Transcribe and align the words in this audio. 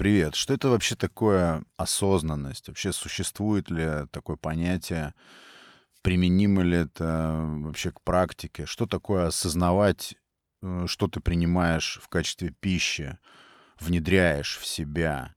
Привет. 0.00 0.34
Что 0.34 0.54
это 0.54 0.70
вообще 0.70 0.96
такое 0.96 1.62
осознанность? 1.76 2.68
Вообще 2.68 2.90
существует 2.90 3.68
ли 3.68 4.06
такое 4.10 4.36
понятие? 4.36 5.12
Применимо 6.00 6.62
ли 6.62 6.78
это 6.78 7.38
вообще 7.38 7.92
к 7.92 8.00
практике? 8.00 8.64
Что 8.64 8.86
такое 8.86 9.26
осознавать, 9.26 10.14
э, 10.62 10.86
что 10.86 11.06
ты 11.06 11.20
принимаешь 11.20 12.00
в 12.02 12.08
качестве 12.08 12.48
пищи, 12.48 13.18
внедряешь 13.78 14.56
в 14.56 14.66
себя? 14.66 15.34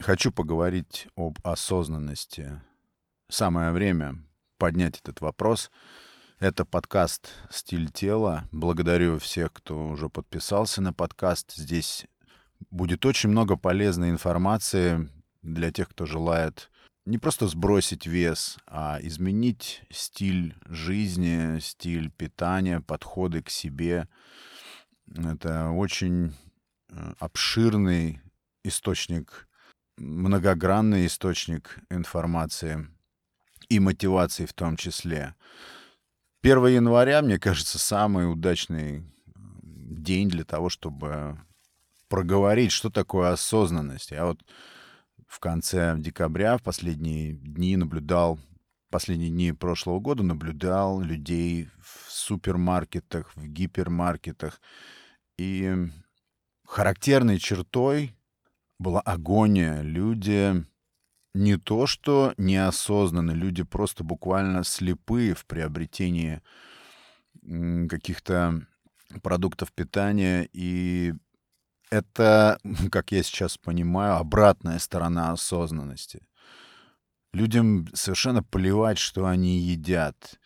Хочу 0.00 0.32
поговорить 0.32 1.06
об 1.14 1.38
осознанности. 1.44 2.60
Самое 3.28 3.70
время 3.70 4.24
поднять 4.58 4.98
этот 4.98 5.20
вопрос. 5.20 5.70
Это 6.40 6.64
подкаст 6.64 7.30
«Стиль 7.48 7.92
тела». 7.92 8.48
Благодарю 8.50 9.20
всех, 9.20 9.52
кто 9.52 9.86
уже 9.86 10.08
подписался 10.08 10.82
на 10.82 10.92
подкаст. 10.92 11.52
Здесь 11.54 12.08
будет 12.70 13.06
очень 13.06 13.30
много 13.30 13.56
полезной 13.56 14.10
информации 14.10 15.08
для 15.42 15.72
тех, 15.72 15.88
кто 15.88 16.06
желает 16.06 16.70
не 17.06 17.18
просто 17.18 17.48
сбросить 17.48 18.06
вес, 18.06 18.58
а 18.66 18.98
изменить 19.02 19.82
стиль 19.90 20.54
жизни, 20.66 21.58
стиль 21.60 22.10
питания, 22.10 22.80
подходы 22.80 23.42
к 23.42 23.50
себе. 23.50 24.08
Это 25.12 25.70
очень 25.70 26.34
э, 26.90 27.14
обширный 27.18 28.20
источник, 28.64 29.48
многогранный 29.96 31.06
источник 31.06 31.78
информации 31.90 32.86
и 33.68 33.80
мотивации 33.80 34.44
в 34.44 34.52
том 34.52 34.76
числе. 34.76 35.34
1 36.42 36.66
января, 36.66 37.22
мне 37.22 37.38
кажется, 37.38 37.78
самый 37.78 38.30
удачный 38.30 39.04
день 39.34 40.28
для 40.28 40.44
того, 40.44 40.68
чтобы 40.68 41.38
проговорить, 42.10 42.72
что 42.72 42.90
такое 42.90 43.32
осознанность. 43.32 44.10
Я 44.10 44.26
вот 44.26 44.44
в 45.28 45.38
конце 45.38 45.94
декабря, 45.96 46.58
в 46.58 46.62
последние 46.62 47.32
дни 47.34 47.76
наблюдал, 47.76 48.38
последние 48.90 49.30
дни 49.30 49.52
прошлого 49.52 50.00
года 50.00 50.24
наблюдал 50.24 51.00
людей 51.00 51.68
в 51.80 52.10
супермаркетах, 52.10 53.34
в 53.36 53.46
гипермаркетах. 53.46 54.60
И 55.38 55.72
характерной 56.66 57.38
чертой 57.38 58.16
была 58.80 59.00
агония. 59.00 59.80
Люди 59.80 60.66
не 61.32 61.58
то 61.58 61.86
что 61.86 62.34
неосознанно, 62.36 63.30
люди 63.30 63.62
просто 63.62 64.02
буквально 64.02 64.64
слепые 64.64 65.34
в 65.34 65.46
приобретении 65.46 66.42
каких-то 67.88 68.66
продуктов 69.22 69.72
питания. 69.72 70.48
И 70.52 71.14
это, 71.90 72.58
как 72.90 73.12
я 73.12 73.22
сейчас 73.22 73.58
понимаю, 73.58 74.16
обратная 74.16 74.78
сторона 74.78 75.32
осознанности. 75.32 76.22
Людям 77.32 77.86
совершенно 77.94 78.42
плевать, 78.42 78.98
что 78.98 79.26
они 79.26 79.58
едят. 79.58 80.40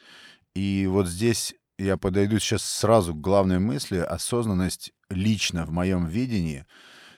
И 0.54 0.86
вот 0.86 1.08
здесь 1.08 1.54
я 1.78 1.96
подойду 1.96 2.38
сейчас 2.38 2.62
сразу 2.62 3.14
к 3.14 3.20
главной 3.20 3.58
мысли. 3.58 3.98
Осознанность 3.98 4.92
лично 5.08 5.64
в 5.64 5.70
моем 5.70 6.06
видении. 6.06 6.66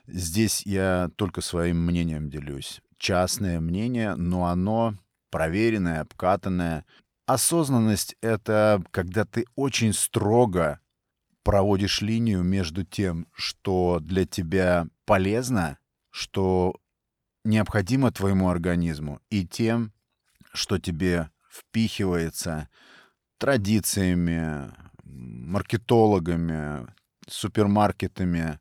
Здесь 0.06 0.64
я 0.64 1.10
только 1.16 1.40
своим 1.40 1.84
мнением 1.84 2.30
делюсь 2.30 2.80
частное 2.98 3.60
мнение, 3.60 4.14
но 4.14 4.46
оно 4.46 4.94
проверенное, 5.30 6.00
обкатанное. 6.00 6.84
Осознанность— 7.26 8.16
это 8.20 8.82
когда 8.90 9.24
ты 9.24 9.46
очень 9.56 9.92
строго 9.92 10.80
проводишь 11.46 12.00
линию 12.00 12.42
между 12.42 12.82
тем, 12.82 13.28
что 13.32 14.00
для 14.02 14.26
тебя 14.26 14.88
полезно, 15.04 15.78
что 16.10 16.74
необходимо 17.44 18.10
твоему 18.10 18.48
организму, 18.48 19.20
и 19.30 19.46
тем, 19.46 19.92
что 20.52 20.80
тебе 20.80 21.30
впихивается 21.48 22.68
традициями, 23.38 24.72
маркетологами, 25.04 26.88
супермаркетами, 27.28 28.58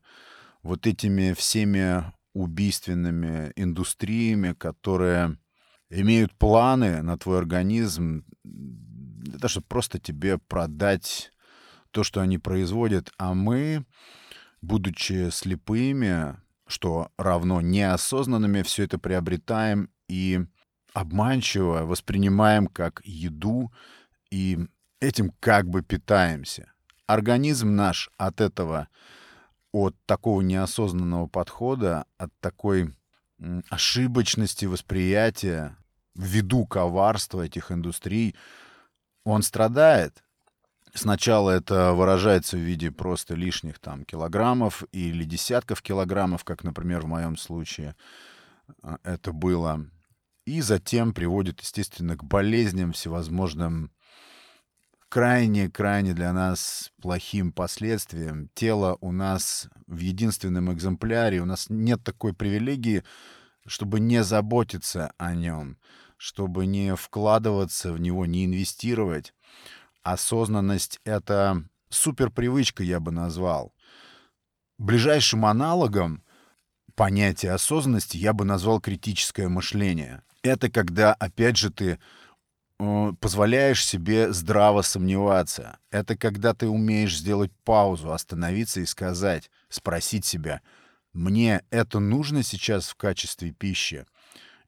вот 0.62 0.86
этими 0.86 1.32
всеми 1.32 2.04
убийственными 2.34 3.52
индустриями, 3.56 4.52
которые 4.52 5.36
имеют 5.90 6.32
планы 6.38 7.02
на 7.02 7.18
твой 7.18 7.38
организм 7.38 8.24
для 8.44 9.40
того, 9.40 9.48
чтобы 9.48 9.66
просто 9.66 9.98
тебе 9.98 10.38
продать 10.38 11.32
то, 11.96 12.04
что 12.04 12.20
они 12.20 12.36
производят, 12.36 13.10
а 13.16 13.32
мы, 13.32 13.86
будучи 14.60 15.30
слепыми, 15.30 16.36
что 16.66 17.10
равно 17.16 17.62
неосознанными, 17.62 18.60
все 18.60 18.84
это 18.84 18.98
приобретаем 18.98 19.88
и 20.06 20.44
обманчиво 20.92 21.86
воспринимаем 21.86 22.66
как 22.66 23.00
еду 23.02 23.72
и 24.30 24.58
этим 25.00 25.32
как 25.40 25.70
бы 25.70 25.80
питаемся. 25.80 26.70
Организм 27.06 27.74
наш 27.76 28.10
от 28.18 28.42
этого 28.42 28.88
от 29.72 29.96
такого 30.04 30.42
неосознанного 30.42 31.28
подхода, 31.28 32.04
от 32.18 32.30
такой 32.40 32.94
ошибочности 33.70 34.66
восприятия 34.66 35.78
ввиду 36.14 36.66
коварства 36.66 37.46
этих 37.46 37.72
индустрий, 37.72 38.36
он 39.24 39.40
страдает. 39.40 40.22
Сначала 40.96 41.50
это 41.50 41.92
выражается 41.92 42.56
в 42.56 42.60
виде 42.60 42.90
просто 42.90 43.34
лишних 43.34 43.78
там 43.78 44.04
килограммов 44.04 44.82
или 44.92 45.24
десятков 45.24 45.82
килограммов, 45.82 46.42
как, 46.42 46.64
например, 46.64 47.02
в 47.02 47.06
моем 47.06 47.36
случае 47.36 47.94
а, 48.82 48.96
это 49.02 49.32
было. 49.32 49.86
И 50.46 50.62
затем 50.62 51.12
приводит, 51.12 51.60
естественно, 51.60 52.16
к 52.16 52.24
болезням, 52.24 52.92
всевозможным 52.92 53.92
крайне-крайне 55.10 56.14
для 56.14 56.32
нас 56.32 56.92
плохим 57.02 57.52
последствиям. 57.52 58.48
Тело 58.54 58.96
у 59.02 59.12
нас 59.12 59.68
в 59.86 59.98
единственном 59.98 60.72
экземпляре, 60.72 61.42
у 61.42 61.44
нас 61.44 61.66
нет 61.68 62.02
такой 62.04 62.32
привилегии, 62.32 63.04
чтобы 63.66 64.00
не 64.00 64.24
заботиться 64.24 65.12
о 65.18 65.34
нем, 65.34 65.76
чтобы 66.16 66.64
не 66.64 66.96
вкладываться 66.96 67.92
в 67.92 68.00
него, 68.00 68.24
не 68.24 68.46
инвестировать. 68.46 69.34
Осознанность— 70.06 71.00
это 71.04 71.64
суперпривычка, 71.88 72.82
я 72.82 73.00
бы 73.00 73.10
назвал. 73.12 73.74
Ближайшим 74.78 75.44
аналогом 75.46 76.22
понятия 76.94 77.52
осознанности 77.52 78.16
я 78.16 78.32
бы 78.32 78.44
назвал 78.44 78.80
критическое 78.80 79.48
мышление. 79.48 80.22
Это 80.42 80.70
когда, 80.70 81.12
опять 81.12 81.56
же, 81.56 81.70
ты 81.70 81.98
Э, 82.78 83.12
позволяешь 83.20 83.84
себе 83.84 84.32
здраво 84.32 84.82
сомневаться. 84.82 85.78
Это 85.90 86.16
когда 86.16 86.52
ты 86.52 86.68
умеешь 86.68 87.16
сделать 87.16 87.52
паузу, 87.64 88.12
остановиться 88.12 88.80
и 88.80 88.86
сказать, 88.86 89.50
спросить 89.68 90.26
себя, 90.26 90.60
мне 91.12 91.62
это 91.70 91.98
нужно 92.00 92.42
сейчас 92.42 92.88
в 92.88 92.96
качестве 92.96 93.52
пищи? 93.52 94.04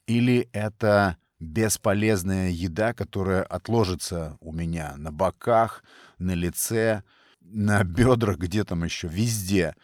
Или 0.06 0.48
это 0.52 1.18
бесполезная 1.40 2.50
еда, 2.50 2.92
которая 2.92 3.42
отложится 3.42 4.36
у 4.40 4.52
меня 4.52 4.96
на 4.96 5.12
боках, 5.12 5.84
на 6.18 6.34
лице, 6.34 7.02
на 7.40 7.84
бедрах, 7.84 8.38
где 8.38 8.64
там 8.64 8.84
еще, 8.84 9.08
везде, 9.08 9.74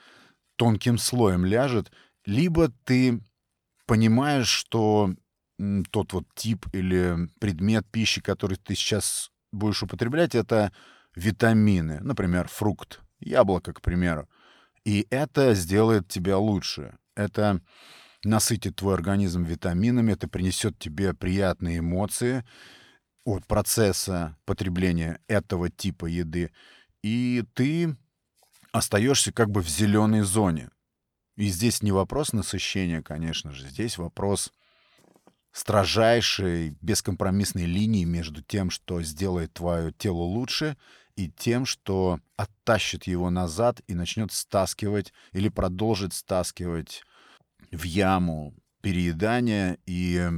тонким 0.56 0.98
слоем 0.98 1.44
ляжет, 1.44 1.92
либо 2.24 2.70
ты 2.84 3.22
понимаешь, 3.86 4.48
что 4.48 5.14
тот 5.90 6.12
вот 6.12 6.24
тип 6.34 6.66
или 6.72 7.28
предмет 7.38 7.86
пищи, 7.90 8.20
который 8.20 8.56
ты 8.56 8.74
сейчас 8.74 9.30
будешь 9.52 9.82
употреблять, 9.82 10.34
это 10.34 10.72
витамины, 11.14 12.00
например, 12.00 12.48
фрукт, 12.48 13.00
яблоко, 13.20 13.72
к 13.72 13.80
примеру. 13.80 14.28
И 14.84 15.06
это 15.10 15.54
сделает 15.54 16.08
тебя 16.08 16.38
лучше. 16.38 16.96
Это 17.14 17.60
насытит 18.24 18.76
твой 18.76 18.94
организм 18.94 19.44
витаминами, 19.44 20.12
это 20.12 20.28
принесет 20.28 20.78
тебе 20.78 21.14
приятные 21.14 21.78
эмоции 21.78 22.44
от 23.24 23.46
процесса 23.46 24.36
потребления 24.44 25.20
этого 25.28 25.70
типа 25.70 26.06
еды. 26.06 26.50
И 27.02 27.44
ты 27.54 27.96
остаешься 28.72 29.32
как 29.32 29.50
бы 29.50 29.62
в 29.62 29.68
зеленой 29.68 30.22
зоне. 30.22 30.70
И 31.36 31.48
здесь 31.48 31.82
не 31.82 31.92
вопрос 31.92 32.32
насыщения, 32.32 33.02
конечно 33.02 33.52
же, 33.52 33.68
здесь 33.68 33.98
вопрос 33.98 34.52
строжайшей, 35.52 36.76
бескомпромиссной 36.80 37.66
линии 37.66 38.04
между 38.04 38.42
тем, 38.42 38.70
что 38.70 39.02
сделает 39.02 39.52
твое 39.54 39.92
тело 39.92 40.22
лучше, 40.22 40.76
и 41.16 41.30
тем, 41.30 41.64
что 41.64 42.18
оттащит 42.36 43.04
его 43.06 43.30
назад 43.30 43.80
и 43.86 43.94
начнет 43.94 44.32
стаскивать 44.32 45.12
или 45.32 45.48
продолжит 45.48 46.12
стаскивать 46.12 47.02
в 47.74 47.84
яму 47.84 48.54
переедания 48.82 49.78
и 49.86 50.30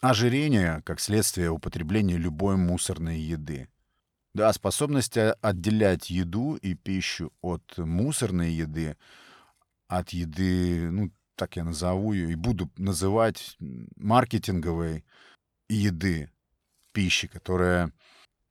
ожирения 0.00 0.82
как 0.82 1.00
следствие 1.00 1.50
употребления 1.50 2.16
любой 2.16 2.56
мусорной 2.56 3.18
еды. 3.18 3.68
Да, 4.34 4.52
способность 4.52 5.16
отделять 5.16 6.10
еду 6.10 6.56
и 6.56 6.74
пищу 6.74 7.32
от 7.40 7.78
мусорной 7.78 8.52
еды, 8.52 8.96
от 9.86 10.10
еды, 10.10 10.90
ну, 10.90 11.12
так 11.36 11.56
я 11.56 11.64
назову 11.64 12.12
ее, 12.12 12.32
и 12.32 12.34
буду 12.34 12.68
называть 12.76 13.56
маркетинговой 13.96 15.04
еды, 15.68 16.30
пищи, 16.92 17.28
которая, 17.28 17.92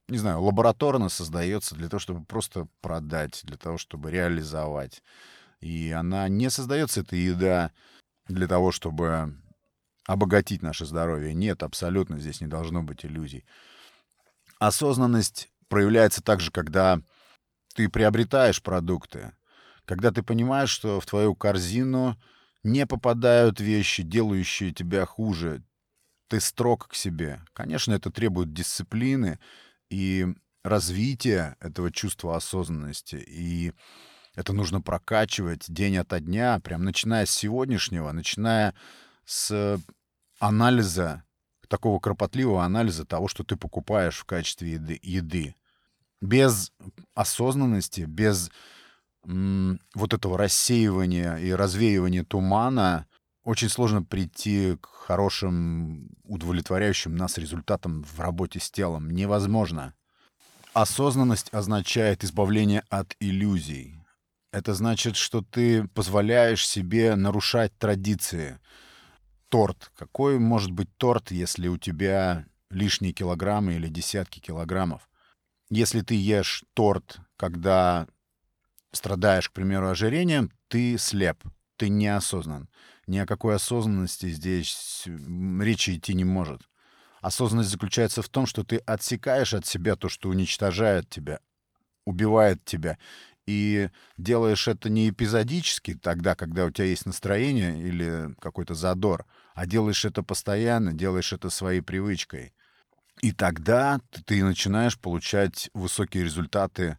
не 0.07 0.18
знаю, 0.18 0.41
лабораторно 0.41 1.09
создается 1.09 1.75
для 1.75 1.89
того, 1.89 2.00
чтобы 2.00 2.24
просто 2.25 2.68
продать, 2.80 3.41
для 3.44 3.57
того, 3.57 3.77
чтобы 3.77 4.09
реализовать. 4.09 5.03
И 5.59 5.91
она 5.91 6.30
не 6.30 6.50
создается, 6.50 7.01
эта 7.01 7.18
еда, 7.18 7.71
для 8.28 8.48
того, 8.48 8.72
чтобы 8.72 9.38
обогатить 10.06 10.62
наше 10.62 10.86
здоровье. 10.86 11.34
Нет, 11.34 11.64
абсолютно 11.64 12.20
здесь 12.20 12.42
не 12.42 12.48
должно 12.48 12.84
быть 12.84 13.06
иллюзий. 13.06 13.46
Осознанность 14.60 15.50
проявляется 15.68 16.22
также, 16.22 16.52
когда 16.52 17.02
ты 17.75 17.90
приобретаешь 17.90 18.62
продукты, 18.62 19.34
когда 19.86 20.12
ты 20.12 20.24
понимаешь, 20.24 20.70
что 20.70 21.00
в 21.00 21.06
твою 21.06 21.36
корзину 21.36 22.18
не 22.64 22.86
попадают 22.86 23.60
вещи, 23.60 24.04
делающие 24.04 24.74
тебя 24.74 25.06
хуже. 25.06 25.64
Ты 26.30 26.40
строг 26.40 26.88
к 26.88 26.96
себе. 26.96 27.42
Конечно, 27.54 27.94
это 27.94 28.10
требует 28.10 28.54
дисциплины 28.54 29.40
и 29.90 30.28
развития 30.64 31.58
этого 31.60 31.92
чувства 31.92 32.38
осознанности. 32.38 33.16
И 33.28 33.74
это 34.35 34.53
нужно 34.53 34.81
прокачивать 34.81 35.65
день 35.68 35.97
ото 35.97 36.19
дня, 36.19 36.59
прям 36.59 36.83
начиная 36.83 37.25
с 37.25 37.31
сегодняшнего, 37.31 38.12
начиная 38.12 38.74
с 39.25 39.80
анализа, 40.39 41.24
такого 41.68 42.00
кропотливого 42.00 42.63
анализа 42.63 43.06
того, 43.06 43.27
что 43.27 43.44
ты 43.44 43.56
покупаешь 43.56 44.18
в 44.18 44.25
качестве 44.25 44.74
еды. 44.74 45.00
еды. 45.01 45.56
Без 46.21 46.71
осознанности, 47.15 48.01
без 48.01 48.51
вот 49.24 50.13
этого 50.13 50.38
рассеивания 50.38 51.38
и 51.38 51.51
развеивания 51.51 52.24
тумана 52.24 53.07
очень 53.44 53.69
сложно 53.69 54.03
прийти 54.03 54.77
к 54.81 54.88
хорошим, 54.88 56.09
удовлетворяющим 56.24 57.15
нас 57.15 57.38
результатам 57.38 58.03
в 58.03 58.19
работе 58.19 58.59
с 58.59 58.69
телом. 58.71 59.09
Невозможно. 59.09 59.94
Осознанность 60.74 61.53
означает 61.53 62.24
избавление 62.24 62.83
от 62.89 63.15
иллюзий. 63.19 64.03
Это 64.54 64.76
значит, 64.76 65.16
что 65.16 65.42
ты 65.42 65.88
позволяешь 65.88 66.68
себе 66.68 67.16
нарушать 67.16 67.76
традиции. 67.80 68.60
Торт. 69.50 69.92
Какой 69.98 70.38
может 70.38 70.70
быть 70.70 70.96
торт, 70.98 71.32
если 71.32 71.68
у 71.68 71.80
тебя 71.80 72.46
лишние 72.70 73.14
килограммы 73.14 73.74
или 73.74 73.88
десятки 73.88 74.40
килограммов? 74.40 75.10
Если 75.72 76.02
ты 76.02 76.14
ешь 76.14 76.64
торт, 76.76 77.18
когда 77.36 78.08
страдаешь, 78.92 79.50
к 79.50 79.54
примеру, 79.54 79.90
ожирением, 79.90 80.52
ты 80.68 81.00
слеп, 81.00 81.44
ты 81.76 81.90
неосознан. 81.90 82.70
Ни 83.08 83.18
о 83.18 83.26
какой 83.26 83.56
осознанности 83.56 84.30
здесь 84.30 85.08
речи 85.08 85.96
идти 85.96 86.14
не 86.14 86.26
может. 86.26 86.62
Осознанность 87.22 87.72
заключается 87.72 88.22
в 88.22 88.30
том, 88.30 88.46
что 88.46 88.64
ты 88.64 88.78
отсекаешь 88.78 89.56
от 89.56 89.66
себя 89.66 89.96
то, 89.96 90.10
что 90.10 90.30
уничтожает 90.30 91.10
тебя, 91.10 91.40
убивает 92.06 92.64
тебя, 92.66 93.00
и 93.45 93.90
делаешь 94.18 94.68
это 94.68 94.90
не 94.90 95.10
эпизодически, 95.10 95.95
тогда, 95.95 96.36
когда 96.36 96.66
у 96.66 96.72
тебя 96.72 96.86
есть 96.86 97.06
настроение 97.06 97.80
или 97.81 98.34
какой-то 98.40 98.74
задор, 98.74 99.25
а 99.54 99.66
делаешь 99.66 100.06
это 100.06 100.24
постоянно, 100.24 100.94
делаешь 100.94 101.34
это 101.34 101.50
своей 101.50 101.81
привычкой. 101.81 102.54
И 103.22 103.31
тогда 103.31 104.00
ты 104.25 104.44
начинаешь 104.44 105.00
получать 105.00 105.69
высокие 105.74 106.24
результаты 106.24 106.98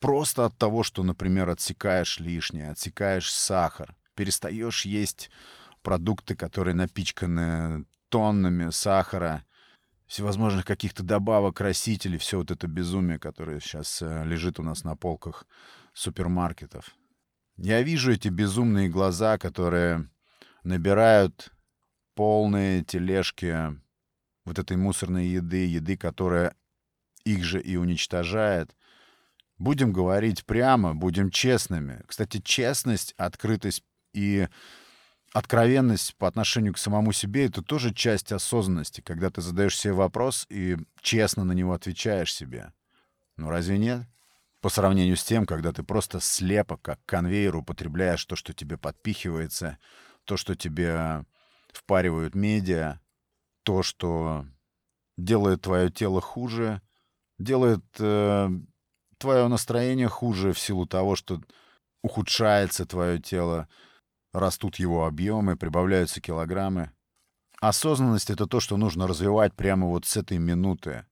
просто 0.00 0.46
от 0.46 0.56
того, 0.56 0.82
что, 0.82 1.02
например, 1.02 1.48
отсекаешь 1.48 2.18
лишнее, 2.20 2.70
отсекаешь 2.70 3.32
сахар, 3.32 3.94
перестаешь 4.14 4.84
есть 4.84 5.30
продукты, 5.82 6.34
которые 6.36 6.74
напичканы 6.74 7.84
тоннами 8.08 8.70
сахара, 8.70 9.44
всевозможных 10.10 10.64
каких-то 10.64 11.04
добавок, 11.04 11.58
красителей, 11.58 12.18
все 12.18 12.38
вот 12.38 12.50
это 12.50 12.66
безумие, 12.66 13.20
которое 13.20 13.60
сейчас 13.60 14.02
э, 14.02 14.24
лежит 14.24 14.58
у 14.58 14.64
нас 14.64 14.82
на 14.82 14.96
полках 14.96 15.46
супермаркетов. 15.94 16.96
Я 17.56 17.80
вижу 17.82 18.10
эти 18.10 18.26
безумные 18.26 18.88
глаза, 18.88 19.38
которые 19.38 20.10
набирают 20.64 21.52
полные 22.16 22.82
тележки 22.82 23.80
вот 24.44 24.58
этой 24.58 24.76
мусорной 24.76 25.28
еды, 25.28 25.64
еды, 25.64 25.96
которая 25.96 26.56
их 27.24 27.44
же 27.44 27.60
и 27.60 27.76
уничтожает. 27.76 28.74
Будем 29.58 29.92
говорить 29.92 30.44
прямо, 30.44 30.92
будем 30.92 31.30
честными. 31.30 32.02
Кстати, 32.08 32.40
честность, 32.40 33.14
открытость 33.16 33.84
и 34.12 34.48
откровенность 35.32 36.16
по 36.16 36.26
отношению 36.26 36.74
к 36.74 36.78
самому 36.78 37.12
себе— 37.12 37.44
это 37.46 37.62
тоже 37.62 37.94
часть 37.94 38.32
осознанности, 38.32 39.00
когда 39.00 39.30
ты 39.30 39.40
задаешь 39.40 39.78
себе 39.78 39.92
вопрос 39.92 40.46
и 40.48 40.76
честно 41.00 41.44
на 41.44 41.52
него 41.52 41.72
отвечаешь 41.72 42.34
себе. 42.34 42.72
Ну 43.36 43.48
разве 43.48 43.78
нет? 43.78 44.06
По 44.60 44.68
сравнению 44.68 45.16
с 45.16 45.24
тем, 45.24 45.46
когда 45.46 45.72
ты 45.72 45.82
просто 45.82 46.20
слепо, 46.20 46.76
как 46.76 47.00
конвейер, 47.06 47.56
употребляешь 47.56 48.24
то, 48.24 48.36
что 48.36 48.52
тебе 48.52 48.76
подпихивается, 48.76 49.78
то, 50.24 50.36
что 50.36 50.54
тебе 50.54 51.24
впаривают 51.72 52.34
медиа, 52.34 53.00
то, 53.62 53.82
что 53.82 54.44
делает 55.16 55.62
твое 55.62 55.90
тело 55.90 56.20
хуже, 56.20 56.82
делает 57.38 57.84
э, 57.98 58.50
твое 59.18 59.48
настроение 59.48 60.08
хуже 60.08 60.52
в 60.52 60.58
силу 60.58 60.86
того, 60.86 61.16
что 61.16 61.40
ухудшается 62.02 62.84
твое 62.84 63.18
тело, 63.18 63.68
растут 64.32 64.76
его 64.76 65.06
объемы, 65.06 65.56
прибавляются 65.56 66.20
килограммы. 66.20 66.92
Осознанность— 67.60 68.30
это 68.30 68.46
то, 68.46 68.60
что 68.60 68.76
нужно 68.76 69.06
развивать 69.06 69.54
прямо 69.54 69.86
вот 69.86 70.06
с 70.06 70.16
этой 70.16 70.38
минуты. 70.38 71.04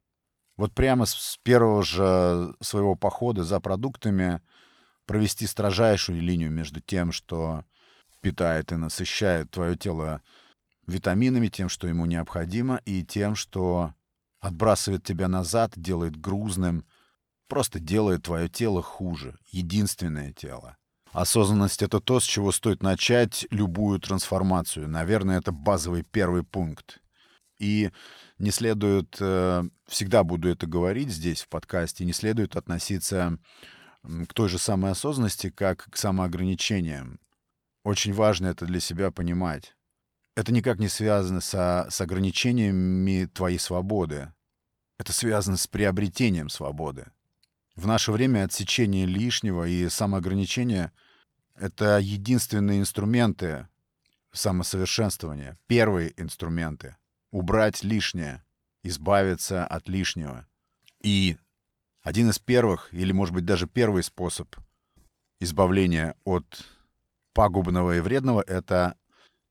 Вот 0.57 0.75
прямо 0.75 1.07
с 1.07 1.39
первого 1.43 1.83
же 1.83 2.55
своего 2.61 2.95
похода 2.97 3.45
за 3.45 3.61
продуктами 3.61 4.41
провести 5.07 5.47
строжайшую 5.47 6.21
линию 6.21 6.51
между 6.51 6.81
тем, 6.81 7.13
что 7.13 7.65
питает 8.21 8.73
и 8.73 8.77
насыщает 8.77 9.51
твое 9.51 9.77
тело 9.77 10.23
витаминами, 10.87 11.49
тем, 11.49 11.69
что 11.69 11.87
ему 11.87 12.07
необходимо, 12.07 12.81
и 12.85 13.05
тем, 13.05 13.35
что 13.35 13.95
отбрасывает 14.41 15.05
тебя 15.05 15.29
назад, 15.29 15.73
делает 15.77 16.17
грузным, 16.17 16.85
просто 17.47 17.79
делает 17.79 18.25
твое 18.25 18.49
тело 18.49 18.83
хуже. 18.83 19.39
Единственное 19.47 20.33
тело. 20.33 20.77
Осознанность— 21.13 21.83
это 21.85 22.01
то, 22.01 22.21
с 22.21 22.25
чего 22.25 22.53
стоит 22.53 22.83
начать 22.83 23.47
любую 23.51 23.99
трансформацию. 23.99 24.89
Наверное, 24.89 25.39
это 25.39 25.53
базовый 25.53 26.03
первый 26.03 26.43
пункт. 26.43 27.01
И 27.59 27.91
не 28.39 28.51
следует, 28.51 29.17
э, 29.21 29.65
всегда 29.87 30.23
буду 30.23 30.49
это 30.49 30.67
говорить 30.67 31.11
здесь, 31.11 31.43
в 31.43 31.49
подкасте, 31.49 32.05
не 32.05 32.13
следует 32.13 32.57
относиться 32.57 33.39
к 34.03 34.33
той 34.33 34.49
же 34.49 34.59
самой 34.59 34.93
осознанности, 34.93 35.51
как 35.51 35.89
к 35.91 35.97
самоограничениям. 35.97 37.19
Очень 37.85 38.13
важно 38.13 38.47
это 38.47 38.65
для 38.65 38.81
себя 38.81 39.11
понимать. 39.11 39.75
Это 40.37 40.53
никак 40.53 40.79
не 40.79 40.89
связано 40.89 41.41
со, 41.41 41.89
с 41.91 42.01
ограничениями 42.01 43.25
твоей 43.27 43.59
свободы. 43.59 44.33
Это 44.99 45.13
связано 45.13 45.57
с 45.57 45.67
приобретением 45.67 46.49
свободы. 46.49 47.11
В 47.79 47.87
наше 47.87 48.11
время 48.11 48.43
отсечение 48.43 49.07
лишнего 49.07 49.63
и 49.63 49.89
самоограничение— 49.89 50.91
это 51.55 51.99
единственные 51.99 52.81
инструменты 52.81 53.69
самосовершенствования, 54.33 55.57
первые 55.69 56.13
инструменты. 56.21 56.97
Убрать 57.31 57.85
лишнее, 57.85 58.43
избавиться 58.83 59.65
от 59.65 59.89
лишнего. 59.89 60.49
И 61.05 61.37
один 62.03 62.31
из 62.31 62.41
первых, 62.41 62.93
или, 62.93 63.13
может 63.13 63.33
быть, 63.33 63.45
даже 63.45 63.69
первый 63.69 64.03
способ 64.03 64.57
избавления 65.39 66.17
от 66.25 66.67
пагубного 67.33 67.97
и 67.97 68.01
вредного— 68.01 68.43
это 68.49 68.97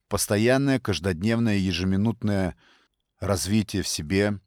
постоянное, 0.09 0.81
каждодневное, 0.81 1.55
ежеминутное 1.55 2.57
развитие 3.21 3.83
в 3.83 3.87
себе 3.87 4.41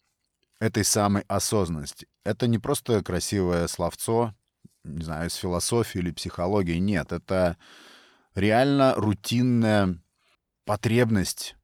этой 0.61 0.85
самой 0.85 1.25
осознанности. 1.27 2.07
Это 2.25 2.47
не 2.47 2.59
просто 2.59 3.03
красивое 3.03 3.67
словцо, 3.67 4.35
не 4.85 5.03
знаю, 5.03 5.29
из 5.29 5.35
философии 5.35 5.99
или 5.99 6.13
психологии. 6.13 6.77
Нет, 6.77 7.13
это 7.13 7.57
реально 8.35 8.95
рутинная 8.95 9.99
потребность 10.65 11.57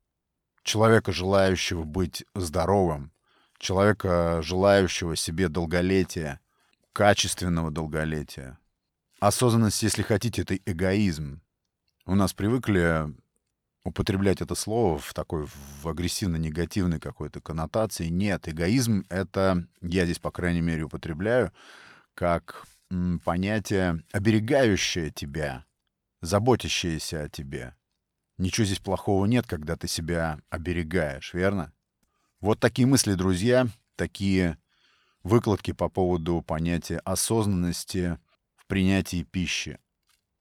человека, 0.62 1.12
желающего 1.12 1.84
быть 1.84 2.24
здоровым, 2.34 3.12
человека, 3.58 4.40
желающего 4.42 5.14
себе 5.14 5.48
долголетия, 5.48 6.40
качественного 6.92 7.70
долголетия. 7.70 8.58
Осознанность, 9.20 9.82
если 9.82 10.02
хотите, 10.02 10.42
это 10.42 10.56
эгоизм. 10.56 11.42
У 12.06 12.14
нас 12.14 12.32
привыкли 12.32 13.14
употреблять 13.86 14.40
это 14.40 14.54
слово 14.54 14.98
в 14.98 15.14
такой 15.14 15.46
в 15.46 15.88
агрессивно-негативной 15.88 16.98
какой-то 16.98 17.40
коннотации. 17.40 18.08
Нет, 18.08 18.48
эгоизм— 18.48 19.06
это, 19.08 19.66
я 19.80 20.04
здесь, 20.04 20.18
по 20.18 20.30
крайней 20.30 20.60
мере, 20.60 20.84
употребляю, 20.84 21.52
как 22.14 22.64
понятие, 23.24 24.02
оберегающее 24.12 25.10
тебя, 25.10 25.64
заботящееся 26.20 27.22
о 27.22 27.28
тебе. 27.28 27.74
ничего 28.38 28.64
здесь 28.64 28.80
плохого 28.80 29.24
нет, 29.26 29.46
когда 29.46 29.76
ты 29.76 29.88
себя 29.88 30.40
оберегаешь, 30.50 31.32
верно? 31.32 31.72
Вот 32.40 32.60
такие 32.60 32.86
мысли, 32.86 33.14
друзья, 33.14 33.66
такие 33.96 34.58
выкладки 35.22 35.72
по 35.72 35.88
поводу 35.88 36.42
понятия 36.42 36.98
осознанности 36.98 38.18
в 38.56 38.66
принятии 38.66 39.22
пищи, 39.22 39.78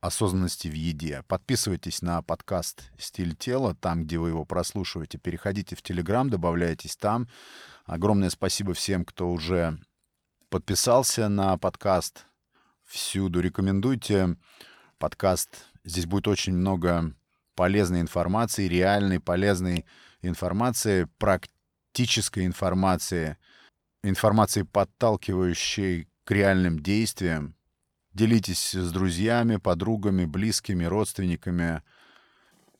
осознанности 0.05 0.67
в 0.67 0.73
еде. 0.73 1.23
Подписывайтесь 1.27 2.01
на 2.01 2.21
подкаст 2.21 2.91
«Стиль 2.97 3.35
тела», 3.35 3.75
там, 3.75 4.03
где 4.03 4.17
вы 4.17 4.29
его 4.29 4.45
прослушиваете. 4.45 5.17
Переходите 5.17 5.75
в 5.75 5.81
Телеграм, 5.81 6.29
добавляйтесь 6.29 6.95
там. 6.95 7.27
Огромное 7.85 8.29
спасибо 8.29 8.73
всем, 8.73 9.03
кто 9.03 9.31
уже 9.31 9.79
подписался 10.49 11.27
на 11.27 11.57
подкаст. 11.57 12.25
Всюду 12.85 13.39
рекомендуйте 13.41 14.37
подкаст. 14.99 15.65
Здесь 15.83 16.05
будет 16.05 16.27
очень 16.27 16.53
много 16.53 17.13
полезной 17.55 18.01
информации, 18.01 18.67
реальной 18.67 19.19
полезной 19.19 19.85
информации, 20.21 21.07
практической 21.17 22.45
информации, 22.45 23.37
информации, 24.03 24.61
подталкивающей 24.63 26.07
к 26.25 26.31
реальным 26.31 26.79
действиям. 26.79 27.55
Делитесь 28.15 28.73
с 28.73 28.91
друзьями, 28.93 29.57
подругами, 29.57 30.23
близкими, 30.23 30.85
родственниками. 30.85 31.81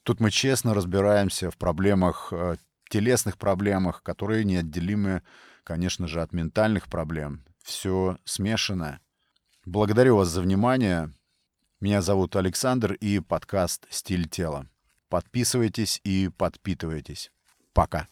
Тут 0.04 0.22
мы 0.22 0.32
честно 0.32 0.74
разбираемся 0.74 1.52
в 1.52 1.58
проблемах, 1.58 2.30
э, 2.32 2.56
телесных 2.90 3.38
проблемах, 3.38 4.02
которые 4.02 4.46
неотделимы, 4.46 5.24
конечно 5.66 6.08
же, 6.08 6.22
от 6.22 6.32
ментальных 6.32 6.88
проблем. 6.88 7.44
Все 7.62 8.18
смешано. 8.24 9.02
Благодарю 9.66 10.16
вас 10.16 10.30
за 10.30 10.42
внимание. 10.42 11.14
Меня 11.82 12.02
зовут 12.02 12.38
Александр 12.38 12.94
и 12.94 13.20
подкаст 13.20 13.88
«Стиль 13.90 14.30
тела». 14.30 14.70
Подписывайтесь 15.10 16.00
и 16.06 16.30
подпитывайтесь. 16.30 17.30
Пока. 17.74 18.08